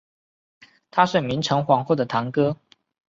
[0.89, 2.57] 他是明成皇后的堂哥。